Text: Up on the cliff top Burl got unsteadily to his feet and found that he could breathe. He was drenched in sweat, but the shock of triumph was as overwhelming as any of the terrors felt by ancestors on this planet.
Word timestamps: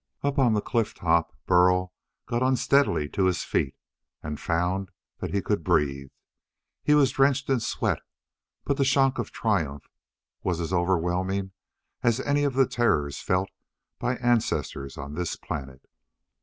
Up 0.23 0.39
on 0.39 0.53
the 0.55 0.61
cliff 0.63 0.95
top 0.95 1.31
Burl 1.45 1.93
got 2.25 2.41
unsteadily 2.41 3.07
to 3.09 3.25
his 3.25 3.43
feet 3.43 3.75
and 4.23 4.39
found 4.39 4.89
that 5.19 5.31
he 5.31 5.43
could 5.43 5.63
breathe. 5.63 6.09
He 6.83 6.95
was 6.95 7.11
drenched 7.11 7.51
in 7.51 7.59
sweat, 7.59 7.99
but 8.65 8.77
the 8.77 8.83
shock 8.83 9.19
of 9.19 9.29
triumph 9.31 9.87
was 10.41 10.59
as 10.59 10.73
overwhelming 10.73 11.51
as 12.01 12.19
any 12.19 12.43
of 12.45 12.55
the 12.55 12.65
terrors 12.65 13.19
felt 13.21 13.51
by 13.99 14.15
ancestors 14.15 14.97
on 14.97 15.13
this 15.13 15.35
planet. 15.35 15.85